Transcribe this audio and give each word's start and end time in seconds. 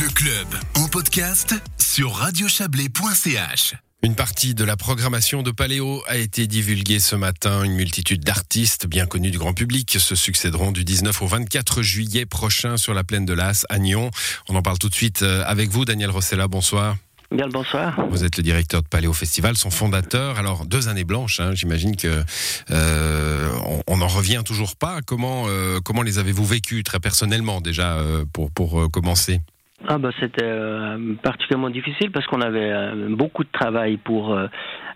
Le 0.00 0.08
club 0.10 0.46
en 0.76 0.86
podcast 0.86 1.54
sur 1.76 2.12
radiochablais.ch. 2.12 3.74
Une 4.02 4.14
partie 4.14 4.54
de 4.54 4.62
la 4.62 4.76
programmation 4.76 5.42
de 5.42 5.50
Paléo 5.50 6.04
a 6.06 6.16
été 6.16 6.46
divulguée 6.46 7.00
ce 7.00 7.16
matin. 7.16 7.64
Une 7.64 7.72
multitude 7.72 8.22
d'artistes 8.22 8.86
bien 8.86 9.06
connus 9.06 9.32
du 9.32 9.38
grand 9.38 9.54
public 9.54 9.96
se 9.98 10.14
succéderont 10.14 10.70
du 10.70 10.84
19 10.84 11.20
au 11.22 11.26
24 11.26 11.82
juillet 11.82 12.26
prochain 12.26 12.76
sur 12.76 12.94
la 12.94 13.02
plaine 13.02 13.24
de 13.24 13.32
l'As 13.32 13.66
à 13.70 13.78
Nyon. 13.78 14.12
On 14.48 14.54
en 14.54 14.62
parle 14.62 14.78
tout 14.78 14.88
de 14.88 14.94
suite 14.94 15.22
euh, 15.22 15.42
avec 15.46 15.70
vous, 15.70 15.84
Daniel 15.84 16.10
Rossella. 16.10 16.46
Bonsoir. 16.46 16.96
Bien 17.30 17.46
le 17.46 17.52
bonsoir. 17.52 18.06
Vous 18.08 18.24
êtes 18.24 18.36
le 18.36 18.42
directeur 18.42 18.82
de 18.82 18.88
Paléo 18.88 19.12
Festival, 19.12 19.56
son 19.56 19.70
fondateur. 19.70 20.38
Alors 20.38 20.64
deux 20.64 20.88
années 20.88 21.04
blanches, 21.04 21.40
hein, 21.40 21.50
j'imagine 21.54 21.94
que 21.94 22.24
euh, 22.70 23.50
on 23.86 23.96
n'en 23.98 24.08
revient 24.08 24.42
toujours 24.46 24.76
pas. 24.76 25.00
Comment 25.02 25.44
euh, 25.48 25.80
comment 25.80 26.02
les 26.02 26.18
avez-vous 26.18 26.46
vécues 26.46 26.84
très 26.84 27.00
personnellement 27.00 27.60
déjà 27.60 27.98
euh, 27.98 28.24
pour 28.32 28.50
pour 28.50 28.80
euh, 28.80 28.88
commencer? 28.88 29.40
Ah 29.86 29.98
bah 29.98 30.10
c'était 30.18 30.42
euh, 30.42 31.14
particulièrement 31.22 31.70
difficile 31.70 32.10
parce 32.10 32.26
qu'on 32.26 32.40
avait 32.40 32.72
euh, 32.72 33.06
beaucoup 33.10 33.44
de 33.44 33.50
travail 33.52 33.96
pour 33.96 34.32
euh, 34.32 34.48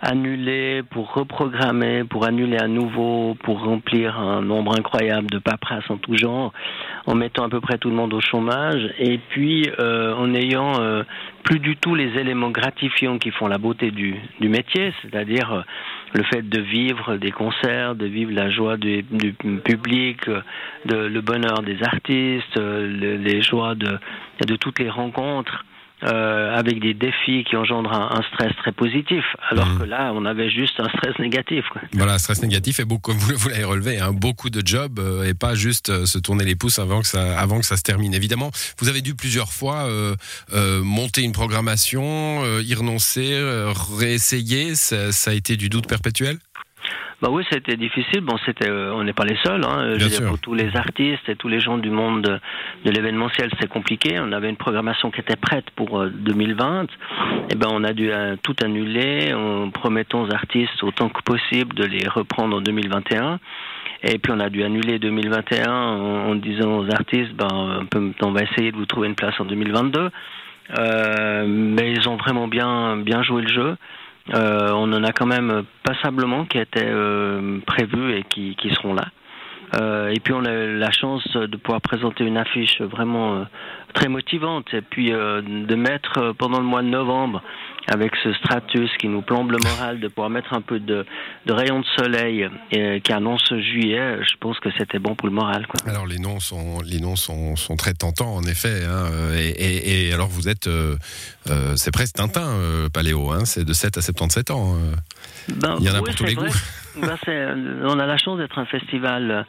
annuler, 0.03 0.83
pour 0.91 1.15
reprogrammer, 1.15 2.03
pour 2.05 2.27
annuler 2.27 2.59
à 2.59 2.67
nouveau, 2.67 3.37
pour 3.45 3.63
remplir 3.63 4.19
un 4.19 4.43
nombre 4.43 4.77
incroyable 4.77 5.31
de 5.31 5.39
paperasses 5.39 5.89
en 5.91 5.97
tout 5.97 6.17
genre, 6.17 6.53
en 7.07 7.15
mettant 7.15 7.45
à 7.45 7.49
peu 7.49 7.61
près 7.61 7.79
tout 7.79 7.89
le 7.89 7.95
monde 7.95 8.13
au 8.13 8.21
chômage 8.21 8.83
et 8.99 9.19
puis 9.31 9.71
euh, 9.79 10.15
en 10.17 10.35
ayant 10.35 10.81
euh, 10.81 11.05
plus 11.45 11.61
du 11.61 11.77
tout 11.77 11.95
les 11.95 12.19
éléments 12.19 12.51
gratifiants 12.51 13.19
qui 13.19 13.31
font 13.31 13.47
la 13.47 13.59
beauté 13.59 13.91
du, 13.93 14.17
du 14.41 14.49
métier, 14.49 14.93
c'est-à-dire 15.03 15.53
euh, 15.53 15.63
le 16.15 16.25
fait 16.25 16.43
de 16.49 16.61
vivre 16.61 17.17
des 17.17 17.31
concerts, 17.31 17.95
de 17.95 18.07
vivre 18.07 18.33
la 18.33 18.51
joie 18.51 18.77
du, 18.77 19.03
du 19.03 19.33
public, 19.33 20.27
euh, 20.29 20.41
de, 20.85 20.97
le 20.97 21.21
bonheur 21.21 21.63
des 21.63 21.83
artistes, 21.83 22.57
euh, 22.59 22.87
le- 22.87 23.17
les 23.17 23.41
joies 23.41 23.75
de, 23.77 23.99
de 24.47 24.57
toutes 24.57 24.81
les 24.81 24.91
rencontres. 24.91 25.65
Euh, 26.05 26.55
avec 26.55 26.81
des 26.81 26.95
défis 26.95 27.45
qui 27.49 27.57
engendrent 27.57 27.93
un, 27.93 28.19
un 28.19 28.23
stress 28.33 28.53
très 28.57 28.73
positif, 28.73 29.25
alors 29.51 29.67
Mhm. 29.69 29.79
que 29.79 29.85
là, 29.85 30.13
on 30.15 30.25
avait 30.25 30.51
juste 30.51 30.79
un 30.81 30.89
stress 30.89 31.19
négatif. 31.19 31.65
Quoi. 31.73 31.83
Voilà, 31.93 32.19
stress 32.19 32.43
négatif 32.43 32.81
et 32.81 32.85
beaucoup, 32.85 33.13
comme 33.13 33.19
vous, 33.19 33.37
vous 33.37 33.49
l'avez 33.49 33.65
relevé, 33.65 33.99
hein, 34.01 34.13
beaucoup 34.13 34.51
de 34.51 34.67
jobs 34.67 34.99
euh, 34.99 35.25
et 35.29 35.35
pas 35.35 35.55
juste 35.55 35.91
euh, 35.91 36.07
se 36.07 36.19
tourner 36.19 36.45
les 36.45 36.57
pouces 36.57 36.79
avant 36.79 37.01
que 37.01 37.07
ça, 37.07 37.39
avant 37.39 37.59
que 37.61 37.67
ça 37.67 37.77
se 37.77 37.83
termine. 37.83 38.15
Évidemment, 38.15 38.51
vous 38.79 38.89
avez 38.89 39.01
dû 39.01 39.15
plusieurs 39.15 39.53
fois 39.53 39.87
euh, 39.87 40.15
euh, 40.53 40.83
monter 40.83 41.23
une 41.23 41.33
programmation, 41.33 42.43
euh, 42.45 42.63
y 42.63 42.75
renoncer, 42.75 43.31
euh, 43.33 43.73
réessayer. 43.99 44.75
Ça, 44.75 45.13
ça 45.13 45.31
a 45.31 45.35
été 45.35 45.57
du 45.57 45.69
doute 45.69 45.87
perpétuel? 45.87 46.39
Bah 47.23 47.29
oui, 47.31 47.45
c'était 47.53 47.77
difficile. 47.77 48.21
Bon, 48.23 48.37
c'était, 48.45 48.69
euh, 48.69 48.93
on 48.93 49.05
n'est 49.05 49.13
pas 49.13 49.25
les 49.25 49.37
seuls. 49.45 49.65
Hein. 49.65 49.95
Je 49.97 50.09
dire, 50.09 50.27
pour 50.27 50.41
tous 50.41 50.55
les 50.55 50.77
artistes 50.77 51.29
et 51.29 51.37
tous 51.37 51.47
les 51.47 51.61
gens 51.61 51.79
du 51.79 51.89
monde 51.89 52.23
de, 52.23 52.41
de 52.85 52.91
l'événementiel, 52.91 53.49
c'est 53.61 53.69
compliqué. 53.69 54.19
On 54.19 54.33
avait 54.33 54.51
une 54.51 54.57
programmation 54.57 55.13
qui 55.13 55.21
était 55.21 55.37
prête 55.37 55.71
pour 55.77 56.01
euh, 56.01 56.11
2020. 56.11 56.89
Et 57.51 57.55
ben, 57.55 57.69
on 57.71 57.85
a 57.85 57.93
dû 57.93 58.11
euh, 58.11 58.35
tout 58.43 58.57
annuler 58.65 59.33
en 59.35 59.71
promettant 59.71 60.23
aux 60.23 60.35
artistes 60.35 60.83
autant 60.83 61.11
que 61.11 61.23
possible 61.23 61.77
de 61.77 61.85
les 61.85 62.09
reprendre 62.09 62.57
en 62.57 62.61
2021. 62.61 63.39
Et 64.03 64.19
puis 64.19 64.33
on 64.33 64.41
a 64.41 64.51
dû 64.51 64.65
annuler 64.65 64.99
2021 64.99 65.73
en, 65.73 66.31
en 66.31 66.35
disant 66.35 66.79
aux 66.81 66.91
artistes, 66.91 67.35
ben, 67.35 67.87
on, 67.95 68.13
on 68.21 68.33
va 68.33 68.43
essayer 68.43 68.73
de 68.73 68.77
vous 68.77 68.87
trouver 68.87 69.07
une 69.07 69.15
place 69.15 69.39
en 69.39 69.45
2022. 69.45 70.11
Euh, 70.79 71.45
mais 71.47 71.93
ils 71.93 72.09
ont 72.09 72.17
vraiment 72.17 72.49
bien 72.49 72.97
bien 72.97 73.23
joué 73.23 73.43
le 73.43 73.49
jeu. 73.49 73.77
Euh, 74.35 74.71
on 74.73 74.93
en 74.93 75.03
a 75.03 75.13
quand 75.13 75.27
même 75.27 75.65
passablement 75.83 76.45
qui 76.45 76.59
étaient 76.59 76.81
euh, 76.85 77.59
prévus 77.67 78.15
et 78.15 78.23
qui, 78.23 78.55
qui 78.57 78.71
seront 78.71 78.95
là. 78.95 79.07
Euh, 79.75 80.09
et 80.09 80.21
puis 80.21 80.35
on 80.35 80.45
a 80.45 80.53
eu 80.53 80.77
la 80.77 80.91
chance 80.91 81.27
de 81.35 81.57
pouvoir 81.57 81.81
présenter 81.81 82.25
une 82.25 82.37
affiche 82.37 82.81
vraiment 82.83 83.37
euh, 83.37 83.45
très 83.95 84.09
motivante 84.09 84.73
et 84.75 84.83
puis 84.83 85.13
euh, 85.13 85.41
de 85.41 85.75
mettre 85.75 86.19
euh, 86.19 86.33
pendant 86.35 86.59
le 86.59 86.67
mois 86.67 86.83
de 86.83 86.89
novembre 86.89 87.43
avec 87.89 88.13
ce 88.23 88.33
stratus 88.35 88.91
qui 88.99 89.09
nous 89.09 89.23
plombe 89.23 89.51
le 89.51 89.59
moral 89.59 89.99
de 89.99 90.07
pouvoir 90.09 90.31
mettre 90.31 90.53
un 90.55 90.61
peu 90.61 90.79
de, 90.79 91.05
de 91.47 91.53
rayon 91.53 91.81
de 91.81 91.87
soleil 91.99 92.49
et, 92.71 93.01
qui 93.01 93.13
annonce 93.13 93.53
juillet, 93.55 94.19
je 94.23 94.37
pense 94.39 94.59
que 94.61 94.69
c'était 94.79 95.01
bon 95.01 95.15
pour 95.17 95.27
le 95.29 95.35
moral. 95.35 95.67
Quoi. 95.67 95.91
Alors 95.91 96.07
les 96.07 96.19
noms 96.19 96.39
sont, 96.39 96.81
les 96.85 97.01
noms 97.01 97.17
sont, 97.17 97.57
sont 97.57 97.77
très 97.77 97.93
tentants 97.95 98.35
en 98.37 98.43
effet. 98.45 98.85
hein, 98.85 99.07
euh, 99.13 99.37
et, 99.37 99.51
et- 99.51 100.09
et 100.09 100.13
alors 100.13 100.29
vous 100.29 100.49
êtes, 100.49 100.69
euh, 100.69 100.97
euh, 101.51 101.75
c'est 101.77 101.91
presque 101.93 102.15
Tintin, 102.17 102.47
euh, 102.47 102.89
Paléo. 102.89 103.33
Hein, 103.33 103.45
c'est 103.45 103.65
de 103.65 103.73
7 103.73 103.99
à 103.99 104.01
77 104.03 104.51
ans. 104.53 104.75
euh. 104.77 104.95
Ben, 105.57 105.77
Il 105.81 105.87
y 105.87 105.91
en 105.91 105.95
a 105.95 105.99
oui, 106.01 106.05
pour 106.07 106.15
tous 106.15 106.25
les 106.25 106.35
vrai. 106.35 106.49
goûts. 106.49 106.55
Ben, 107.01 107.17
on 107.85 107.99
a 107.99 108.05
la 108.07 108.19
chance 108.19 108.37
d'être 108.39 108.59
un 108.59 108.67
festival 108.67 109.47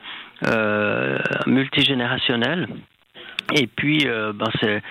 euh, 0.48 1.20
multigénérationnel. 1.46 2.68
Et 3.56 3.68
puis, 3.68 4.08
euh, 4.08 4.34
ben 4.34 4.48
c'est 4.62 4.82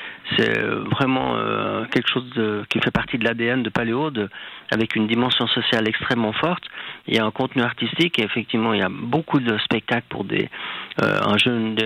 vraiment 0.96 1.34
euh, 1.36 1.84
quelque 1.86 2.08
chose 2.08 2.28
de- 2.34 2.62
qui 2.70 2.78
fait 2.80 2.90
partie 2.92 3.18
de 3.18 3.24
l'ADN 3.24 3.62
de 3.62 3.70
Paléo, 3.70 4.10
de- 4.10 4.28
avec 4.70 4.94
une 4.94 5.06
dimension 5.08 5.46
sociale 5.48 5.88
extrêmement 5.88 6.32
forte. 6.32 6.62
Il 7.08 7.14
y 7.14 7.18
a 7.18 7.24
un 7.24 7.30
contenu 7.32 7.62
artistique 7.62 8.18
et 8.18 8.22
effectivement, 8.22 8.72
il 8.72 8.80
y 8.80 8.84
a 8.84 8.88
beaucoup 8.88 9.40
de 9.40 9.58
spectacles 9.58 10.06
pour 10.08 10.24
des 10.24 10.48
euh, 11.02 11.18
un 11.26 11.36
jeune, 11.38 11.76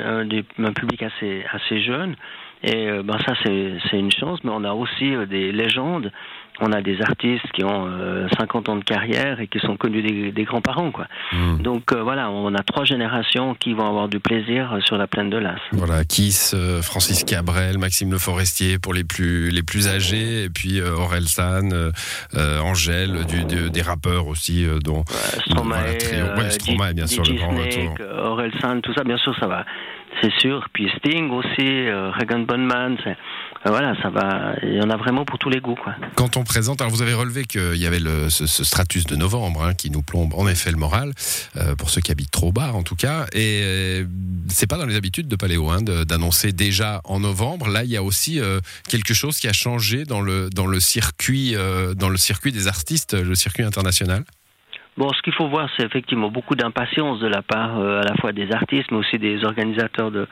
un 0.58 0.72
public 0.72 1.02
assez 1.02 1.44
assez 1.50 1.80
jeune. 1.82 2.14
Et 2.62 2.88
euh, 2.88 3.02
ben 3.02 3.18
ça, 3.26 3.34
c'est 3.44 3.98
une 3.98 4.10
chance, 4.12 4.40
mais 4.44 4.50
on 4.52 4.64
a 4.64 4.72
aussi 4.72 5.14
euh, 5.14 5.26
des 5.26 5.52
légendes. 5.52 6.10
On 6.58 6.72
a 6.72 6.80
des 6.80 7.02
artistes 7.02 7.44
qui 7.52 7.62
ont 7.64 7.86
euh, 7.86 8.26
50 8.38 8.70
ans 8.70 8.76
de 8.76 8.82
carrière 8.82 9.40
et 9.40 9.46
qui 9.46 9.58
sont 9.58 9.76
connus 9.76 10.00
des, 10.02 10.32
des 10.32 10.44
grands-parents, 10.44 10.90
quoi. 10.90 11.06
Hmm. 11.32 11.58
Donc 11.58 11.92
euh, 11.92 12.02
voilà, 12.02 12.30
on 12.30 12.54
a 12.54 12.62
trois 12.62 12.84
générations 12.86 13.54
qui 13.54 13.74
vont 13.74 13.86
avoir 13.86 14.08
du 14.08 14.20
plaisir 14.20 14.72
euh, 14.72 14.80
sur 14.80 14.96
la 14.96 15.06
plaine 15.06 15.28
de 15.28 15.36
l'As. 15.36 15.58
Voilà, 15.72 16.02
Kiss, 16.06 16.54
euh, 16.56 16.80
Francis 16.80 17.24
Cabrel, 17.24 17.76
Maxime 17.76 18.10
Le 18.10 18.16
Forestier 18.16 18.78
pour 18.78 18.94
les 18.94 19.04
plus 19.04 19.50
les 19.50 19.62
plus 19.62 19.86
âgés, 19.86 20.44
et 20.44 20.48
puis 20.48 20.80
euh, 20.80 20.94
Aurel 20.96 21.24
San, 21.28 21.74
euh, 21.74 21.90
euh, 22.36 22.58
Angèle, 22.60 23.26
du, 23.26 23.44
de- 23.44 23.68
des 23.68 23.82
rappeurs 23.82 24.26
aussi, 24.26 24.64
euh, 24.64 24.78
dont 24.78 25.04
Euh, 25.10 25.40
Stromae, 25.50 25.74
Voilà, 25.76 25.94
trio. 25.98 26.24
Ouais, 26.24 26.40
euh, 26.40 26.50
Stromae, 26.50 26.92
bien 26.94 27.06
sûr, 27.06 27.22
le 27.22 27.34
grand 27.34 27.50
retour. 27.50 27.94
euh, 28.00 28.28
Aurel 28.30 28.52
San, 28.62 28.80
tout 28.80 28.94
ça, 28.94 29.04
bien 29.04 29.18
sûr, 29.18 29.36
ça 29.38 29.46
va, 29.46 29.66
c'est 30.20 30.32
sûr. 30.40 30.66
Puis 30.72 30.88
Sting 30.98 31.30
aussi, 31.30 31.46
euh, 31.60 32.10
Regan 32.10 32.44
Bonman, 32.44 32.96
euh, 33.06 33.14
voilà, 33.64 33.94
ça 34.02 34.10
va. 34.10 34.54
Il 34.62 34.74
y 34.74 34.80
en 34.80 34.90
a 34.90 34.96
vraiment 34.96 35.24
pour 35.24 35.38
tous 35.38 35.50
les 35.50 35.60
goûts, 35.60 35.74
quoi. 35.74 35.94
Quand 36.14 36.36
on 36.36 36.44
présente, 36.44 36.80
alors 36.80 36.92
vous 36.92 37.02
avez 37.02 37.14
relevé 37.14 37.44
qu'il 37.44 37.76
y 37.76 37.86
avait 37.86 38.00
ce, 38.28 38.46
stratus 38.46 39.06
de 39.06 39.16
novembre 39.16 39.64
hein, 39.64 39.74
qui 39.74 39.90
nous 39.90 40.02
plombe 40.02 40.34
en 40.34 40.46
effet 40.48 40.70
le 40.70 40.76
moral, 40.76 41.12
euh, 41.56 41.74
pour 41.74 41.90
ceux 41.90 42.00
qui 42.00 42.12
habitent 42.12 42.30
trop 42.30 42.52
bas 42.52 42.72
en 42.72 42.82
tout 42.82 42.96
cas. 42.96 43.26
Et 43.32 43.60
euh, 43.62 44.04
c'est 44.48 44.66
pas 44.66 44.78
dans 44.78 44.86
les 44.86 44.96
habitudes 44.96 45.28
de 45.28 45.36
Paléo 45.36 45.70
hein, 45.70 45.82
d'annoncer 45.82 46.52
déjà 46.52 47.00
en 47.04 47.20
novembre. 47.20 47.68
Là, 47.68 47.84
il 47.84 47.90
y 47.90 47.96
a 47.96 48.02
aussi 48.02 48.40
quelque 48.88 49.14
chose 49.14 49.38
qui 49.38 49.48
a 49.48 49.52
changé 49.52 50.04
dans 50.04 50.20
le 50.20 50.50
dans 50.50 50.66
le 50.66 50.80
circuit 50.80 51.56
dans 51.96 52.08
le 52.08 52.16
circuit 52.16 52.52
des 52.52 52.68
artistes, 52.68 53.14
le 53.14 53.34
circuit 53.34 53.62
international? 53.62 54.24
Bon, 54.96 55.12
ce 55.12 55.20
qu'il 55.20 55.34
faut 55.34 55.48
voir, 55.48 55.68
c'est 55.76 55.84
effectivement 55.84 56.30
beaucoup 56.30 56.54
d'impatience 56.54 57.20
de 57.20 57.26
la 57.26 57.42
part 57.42 57.78
euh, 57.78 58.00
à 58.00 58.04
la 58.04 58.14
fois 58.16 58.32
des 58.32 58.50
artistes, 58.50 58.90
mais 58.90 58.96
aussi 58.96 59.18
des 59.18 59.44
organisateurs 59.44 60.10
de, 60.10 60.26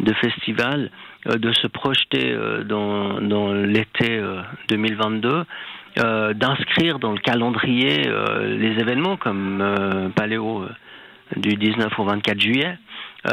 de 0.00 0.12
festivals, 0.14 0.90
euh, 1.26 1.36
de 1.36 1.52
se 1.52 1.66
projeter 1.66 2.32
euh, 2.32 2.64
dans, 2.64 3.20
dans 3.20 3.52
l'été 3.52 4.16
euh, 4.16 4.40
2022, 4.70 5.44
euh, 5.98 6.32
d'inscrire 6.32 6.98
dans 6.98 7.12
le 7.12 7.18
calendrier 7.18 8.06
euh, 8.06 8.56
les 8.56 8.80
événements 8.80 9.18
comme 9.18 9.60
euh, 9.60 10.08
Paléo 10.08 10.62
euh, 10.62 10.70
du 11.36 11.56
19 11.56 11.98
au 11.98 12.04
24 12.04 12.40
juillet. 12.40 12.78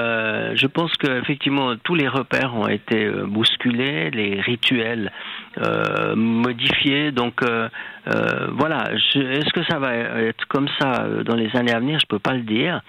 Euh, 0.01 0.53
je 0.55 0.67
pense 0.67 0.91
qu'effectivement 0.97 1.75
tous 1.77 1.95
les 1.95 2.07
repères 2.07 2.55
ont 2.55 2.67
été 2.67 3.05
euh, 3.05 3.25
bousculés, 3.25 4.09
les 4.11 4.41
rituels 4.41 5.11
euh, 5.59 6.15
modifiés. 6.15 7.11
Donc 7.11 7.43
euh, 7.43 7.69
euh, 8.07 8.47
voilà, 8.53 8.91
est-ce 8.93 9.53
que 9.53 9.63
ça 9.69 9.77
va 9.77 9.93
être 9.95 10.45
comme 10.47 10.67
ça 10.79 11.05
dans 11.23 11.35
les 11.35 11.55
années 11.55 11.73
à 11.73 11.79
venir? 11.79 11.99
Je 11.99 12.07
peux 12.07 12.19
pas 12.19 12.33
le 12.33 12.41
dire. 12.41 12.81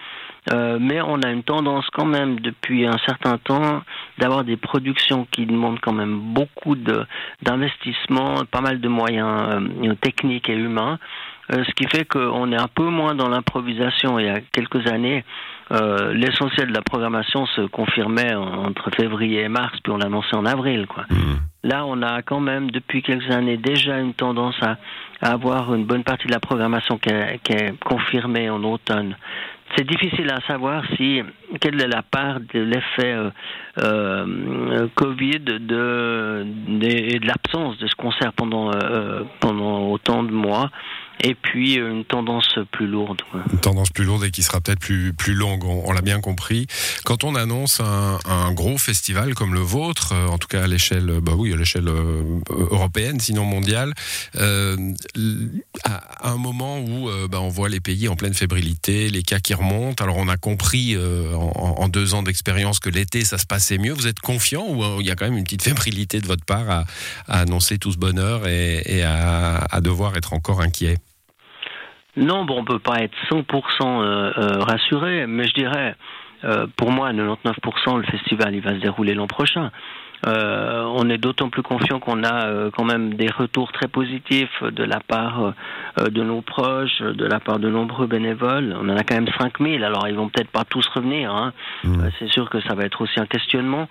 Mais 0.53 1.01
on 1.01 1.23
a 1.23 1.31
une 1.31 1.43
tendance 1.43 1.87
quand 1.95 2.05
même 2.05 2.39
depuis 2.39 2.85
un 2.85 2.99
certain 3.07 3.39
temps 3.39 3.83
d'avoir 4.19 4.45
des 4.45 4.59
productions 4.59 5.27
qui 5.31 5.47
demandent 5.47 5.81
quand 5.81 5.95
même 5.95 6.19
beaucoup 6.19 6.77
d'investissement, 6.77 8.45
pas 8.51 8.61
mal 8.61 8.79
de 8.79 8.89
moyens 8.89 9.65
techniques 10.03 10.51
et 10.51 10.55
humains, 10.55 10.99
ce 11.51 11.71
qui 11.75 11.87
fait 11.89 12.05
qu'on 12.07 12.51
est 12.53 12.57
un 12.61 12.69
peu 12.69 12.89
moins 12.89 13.15
dans 13.15 13.29
l'improvisation. 13.29 14.19
Il 14.19 14.27
y 14.27 14.31
a 14.31 14.41
quelques 14.53 14.87
années, 14.91 15.25
euh, 15.73 16.13
l'essentiel 16.15 16.69
de 16.69 16.75
la 16.75 16.83
programmation 16.83 17.47
se 17.47 17.63
confirmait 17.63 18.35
en- 18.35 18.65
entre 18.67 18.91
février 18.97 19.43
et 19.43 19.49
mars, 19.49 19.77
puis 19.83 19.93
on 19.93 19.99
l'annonçait 19.99 20.37
en 20.37 20.47
avril, 20.47 20.87
quoi. 20.87 21.05
Là, 21.63 21.85
on 21.87 22.03
a 22.03 22.21
quand 22.23 22.41
même 22.41 22.71
depuis 22.71 23.03
quelques 23.03 23.31
années 23.31 23.57
déjà 23.57 23.99
une 23.99 24.13
tendance 24.15 24.57
à, 24.63 24.77
à 25.23 25.33
avoir 25.33 25.75
une 25.75 25.85
bonne 25.87 26.05
partie 26.05 26.27
de 26.27 26.33
la 26.33 26.41
programmation 26.41 26.99
qui 26.99 27.09
est, 27.11 27.39
qui 27.43 27.53
est 27.53 27.73
confirmée 27.83 28.51
en 28.51 28.63
automne. 28.65 29.17
C'est 29.77 29.87
difficile 29.89 30.31
à 30.31 30.41
savoir 30.47 30.85
si 30.97 31.23
quelle 31.61 31.81
est 31.81 31.89
la 31.89 32.03
part 32.03 32.39
de 32.41 32.61
l'effet 32.61 33.13
euh, 33.15 33.31
euh, 33.83 34.89
Covid 34.95 35.41
de, 35.41 35.59
de- 35.59 36.45
et 36.87 37.19
de 37.19 37.27
l'absence 37.27 37.79
de 37.79 37.87
ce 37.87 37.95
concert 37.97 38.33
pendant 38.35 38.71
euh, 38.73 39.23
pendant 39.41 39.89
autant 39.91 40.23
de 40.23 40.33
mois. 40.33 40.71
Et 41.21 41.35
puis 41.35 41.79
euh, 41.79 41.91
une 41.91 42.05
tendance 42.05 42.59
plus 42.73 42.87
lourde. 42.87 43.23
Une 43.53 43.61
tendance 43.61 43.91
plus 43.91 44.05
lourde 44.05 44.25
et 44.25 44.31
qui 44.31 44.43
sera 44.43 44.61
peut-être 44.61 44.81
plus, 44.81 45.13
plus 45.13 45.35
longue, 45.35 45.65
on, 45.65 45.93
l'a 45.93 46.01
bien 46.01 46.21
compris. 46.21 46.67
Quand 47.05 47.25
on 47.25 47.35
annonce 47.35 47.81
un, 47.81 48.53
gros 48.53 48.79
festival 48.79 49.35
comme 49.35 49.55
le 49.55 49.61
vôtre, 49.61 50.13
euh, 50.13 50.27
en 50.29 50.39
tout 50.39 50.49
cas 50.49 50.65
à 50.65 50.67
l'échelle, 50.67 51.21
bah 51.23 51.33
oui, 51.37 51.53
à 51.53 51.79
euh, 51.79 52.41
européenne, 52.51 53.21
sinon 53.21 53.45
mondiale, 53.45 53.95
euh, 54.37 54.77
à 55.85 56.31
un 56.31 56.37
moment 56.37 56.79
où 56.81 57.09
bah, 57.29 57.41
on 57.41 57.49
voit 57.49 57.69
les 57.69 57.81
pays 57.81 58.09
en 58.09 58.17
pleine 58.17 58.35
fébrilité, 58.35 59.09
les 59.09 59.23
cas 59.23 59.41
qui 59.41 59.55
remontent, 59.55 60.03
alors 60.03 60.17
on 60.17 60.29
a 60.29 60.37
compris 60.37 60.97
en, 61.35 61.89
deux 61.89 62.15
ans 62.15 62.23
d'expérience 62.23 62.81
que 62.81 62.91
l'été 62.91 63.25
ça 63.25 63.39
se 63.39 63.47
passait 63.47 63.79
mieux, 63.79 63.93
vous 63.93 64.07
êtes 64.07 64.21
confiant 64.21 64.67
ou 64.69 65.01
il 65.01 65.07
y 65.07 65.11
a 65.11 65.17
quand 65.17 65.27
même 65.27 65.37
une 65.37 65.45
petite 65.45 65.63
fébrilité 65.63 66.21
de 66.21 66.27
votre 66.27 66.45
part 66.45 66.71
à, 66.71 66.85
annoncer 67.29 67.79
tout 67.79 67.93
ce 67.93 67.99
bonheur 67.99 68.47
et, 68.47 69.03
à 69.03 69.81
devoir 69.81 70.17
être 70.17 70.33
encore 70.33 70.61
inquiet? 70.61 70.99
Non, 72.17 72.45
bon, 72.45 72.61
on 72.61 72.65
peut 72.65 72.79
pas 72.79 73.01
être 73.01 73.17
100% 73.31 73.43
euh, 73.83 74.33
euh, 74.37 74.61
rassuré, 74.61 75.27
mais 75.27 75.45
je 75.45 75.55
dirais, 75.55 75.97
euh, 76.45 76.67
pour 76.77 76.91
moi, 76.91 77.13
99%, 77.13 77.99
le 77.99 78.05
festival, 78.05 78.55
il 78.55 78.61
va 78.61 78.71
se 78.71 78.81
dérouler 78.81 79.15
l'an 79.15 79.27
prochain. 79.27 79.71
Euh, 80.27 80.85
on 80.97 81.11
est 81.11 81.19
d'autant 81.19 81.51
plus 81.51 81.63
confiant 81.63 82.01
qu'on 82.01 82.23
a 82.23 82.47
euh, 82.47 82.71
quand 82.75 82.85
même 82.85 83.15
des 83.15 83.29
retours 83.29 83.73
très 83.73 83.89
positifs 83.89 84.63
de 84.63 84.83
la 84.83 85.01
part 85.01 85.53
euh, 85.99 86.09
de 86.09 86.23
nos 86.23 86.41
proches, 86.41 87.01
de 87.01 87.27
la 87.27 87.41
part 87.41 87.59
de 87.59 87.69
nombreux 87.69 88.07
bénévoles. 88.07 88.75
On 88.81 88.89
en 88.89 88.97
a 88.97 89.03
quand 89.03 89.17
même 89.17 89.29
5000, 89.39 89.85
alors 89.85 90.09
ils 90.09 90.15
vont 90.15 90.29
peut-être 90.29 90.51
pas 90.51 90.65
tous 90.65 90.87
revenir. 90.89 91.31
Hein. 91.35 91.53
Mmh. 91.85 92.05
C'est 92.19 92.29
sûr 92.29 92.49
que 92.49 92.61
ça 92.63 92.75
va 92.75 92.85
être 92.85 93.03
aussi 93.03 93.21
un 93.21 93.27
questionnement, 93.27 93.89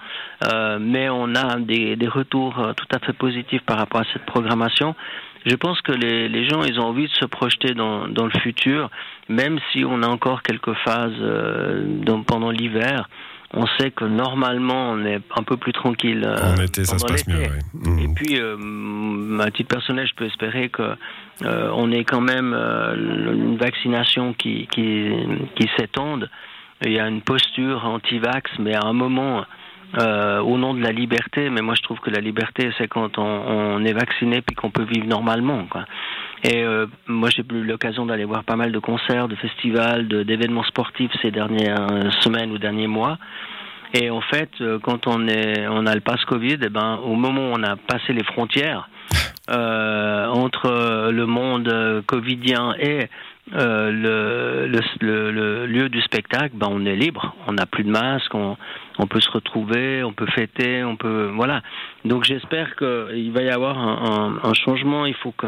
mais 0.80 1.10
on 1.10 1.36
a 1.36 1.60
des, 1.60 1.96
des 1.96 2.08
retours 2.08 2.56
tout 2.76 2.88
à 2.96 3.00
fait 3.00 3.14
positifs 3.14 3.62
par 3.62 3.78
rapport 3.78 4.02
à 4.02 4.06
cette 4.12 4.26
programmation 4.26 4.96
je 5.46 5.56
pense 5.56 5.82
que 5.82 5.92
les, 5.92 6.30
les, 6.30 6.48
gens, 6.48 6.64
ils 6.64 6.80
ont 6.80 6.86
envie 6.86 7.08
de 7.08 7.14
se 7.14 7.26
projeter 7.26 7.74
dans, 7.74 8.08
dans, 8.08 8.26
le 8.26 8.40
futur, 8.42 8.90
même 9.30 9.60
si 9.72 9.84
on 9.86 10.02
a 10.02 10.08
encore 10.08 10.42
quelques 10.42 10.74
phases 10.86 11.12
euh, 11.20 11.84
dans, 12.04 12.24
pendant 12.24 12.52
l'hiver. 12.52 13.10
On 13.56 13.68
sait 13.78 13.92
que 13.92 14.06
normalement, 14.06 14.92
on 14.92 15.06
est 15.06 15.22
un 15.36 15.44
peu 15.44 15.58
plus 15.58 15.74
tranquille. 15.74 16.24
Euh, 16.26 16.56
en 16.56 16.56
été, 16.56 16.86
ça 16.86 16.98
se 16.98 17.06
passe 17.06 17.28
mieux. 17.28 17.44
Et 17.44 18.08
mmh. 18.08 18.16
puis, 18.16 18.40
euh, 18.40 19.40
à 19.40 19.52
titre 19.52 19.70
personnel, 19.70 20.08
je 20.08 20.16
peux 20.16 20.26
espérer 20.26 20.70
que 20.70 20.96
euh, 21.44 21.70
on 21.76 21.92
ait 21.92 22.04
quand 22.04 22.22
même 22.22 22.54
une 22.54 23.58
vaccination 23.58 24.34
qui, 24.34 24.68
qui, 24.72 25.12
qui 25.56 25.70
s'étende. 25.78 26.32
Il 26.84 26.94
y 26.94 27.00
a 27.00 27.08
une 27.08 27.22
posture 27.22 27.86
anti-vax, 27.86 28.50
mais 28.60 28.74
à 28.74 28.86
un 28.86 28.94
moment, 28.94 29.46
euh, 30.00 30.40
au 30.42 30.58
nom 30.58 30.74
de 30.74 30.82
la 30.82 30.92
liberté, 30.92 31.50
mais 31.50 31.62
moi 31.62 31.76
je 31.76 31.82
trouve 31.84 32.00
que 32.00 32.10
la 32.10 32.20
liberté 32.20 32.72
c'est 32.78 32.88
quand 32.88 33.18
on, 33.18 33.24
on, 33.24 33.86
est 33.86 33.94
vacciné 33.94 34.42
puis 34.42 34.56
qu'on 34.56 34.72
peut 34.72 34.84
vivre 34.84 35.08
normalement. 35.08 35.66
Quoi. 35.70 35.86
Et 36.44 36.64
euh, 36.64 36.88
moi 37.08 37.30
j'ai 37.30 37.44
eu 37.44 37.64
l'occasion 37.64 38.06
d'aller 38.06 38.26
voir 38.26 38.44
pas 38.44 38.56
mal 38.56 38.72
de 38.72 38.80
concerts, 38.80 39.28
de 39.28 39.36
festivals, 39.36 40.08
d'événements 40.08 40.64
sportifs 40.64 41.12
ces 41.22 41.32
dernières 41.32 41.88
semaines 42.22 42.52
ou 42.52 42.58
derniers 42.58 42.88
mois. 42.88 43.18
Et 43.94 44.10
en 44.10 44.22
fait, 44.22 44.50
euh, 44.60 44.80
quand 44.80 45.06
on 45.06 45.28
est, 45.28 45.68
on 45.68 45.86
a 45.86 45.94
le 45.94 46.02
passe 46.02 46.26
Covid, 46.26 46.54
et 46.54 46.60
eh 46.64 46.70
ben 46.70 47.00
au 47.04 47.14
moment 47.14 47.52
où 47.52 47.54
on 47.54 47.64
a 47.64 47.76
passé 47.76 48.12
les 48.12 48.24
frontières 48.24 48.90
euh, 49.52 50.28
entre 50.28 51.12
le 51.12 51.26
monde 51.28 52.04
covidien 52.08 52.74
et 52.80 53.08
euh, 53.54 53.92
le, 53.92 54.82
le, 55.02 55.32
le, 55.32 55.66
lieu 55.68 55.90
du 55.90 56.02
spectacle, 56.02 56.56
ben 56.56 56.70
on 56.72 56.86
est 56.86 56.96
libre, 56.96 57.36
on 57.46 57.54
n'a 57.54 57.66
plus 57.68 57.84
de 57.84 57.92
masque, 57.92 58.34
on, 58.34 58.58
on, 58.98 59.08
peut 59.08 59.22
se 59.22 59.30
retrouver, 59.32 60.04
on 60.04 60.14
peut 60.14 60.28
fêter, 60.28 60.84
on 60.84 60.96
peut 60.96 61.32
voilà. 61.34 61.62
Donc 62.06 62.24
j'espère 62.24 62.76
qu'il 62.76 63.32
va 63.32 63.42
y 63.42 63.50
avoir 63.50 63.78
un, 63.78 64.40
un, 64.44 64.50
un, 64.50 64.54
changement. 64.54 65.06
Il 65.06 65.16
faut 65.16 65.32
que 65.32 65.48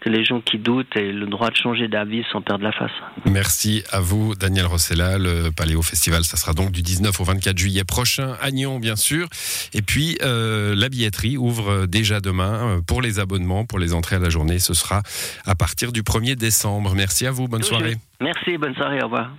que 0.00 0.08
les 0.10 0.24
gens 0.24 0.40
qui 0.40 0.58
doutent 0.58 0.94
aient 0.96 1.12
le 1.12 1.26
droit 1.26 1.50
de 1.50 1.56
changer 1.56 1.88
d'avis 1.88 2.24
sans 2.30 2.40
perdre 2.40 2.64
la 2.64 2.72
face. 2.72 2.92
Merci 3.24 3.82
à 3.90 4.00
vous, 4.00 4.34
Daniel 4.34 4.66
Rossella. 4.66 5.18
Le 5.18 5.50
Paléo 5.50 5.82
Festival, 5.82 6.24
ça 6.24 6.36
sera 6.36 6.52
donc 6.52 6.70
du 6.70 6.82
19 6.82 7.18
au 7.20 7.24
24 7.24 7.56
juillet 7.58 7.84
prochain 7.84 8.36
à 8.40 8.50
Nyon, 8.50 8.78
bien 8.78 8.96
sûr. 8.96 9.28
Et 9.74 9.82
puis, 9.82 10.18
euh, 10.22 10.74
la 10.76 10.88
billetterie 10.88 11.36
ouvre 11.36 11.86
déjà 11.86 12.20
demain 12.20 12.76
euh, 12.76 12.80
pour 12.80 13.02
les 13.02 13.18
abonnements, 13.18 13.64
pour 13.64 13.78
les 13.78 13.94
entrées 13.94 14.16
à 14.16 14.20
la 14.20 14.30
journée. 14.30 14.58
Ce 14.58 14.74
sera 14.74 15.02
à 15.44 15.54
partir 15.54 15.92
du 15.92 16.02
1er 16.02 16.36
décembre. 16.36 16.94
Merci 16.94 17.26
à 17.26 17.30
vous, 17.30 17.48
bonne 17.48 17.62
soirée. 17.62 17.96
Merci, 18.20 18.56
bonne 18.56 18.74
soirée, 18.74 19.00
au 19.02 19.06
revoir. 19.06 19.30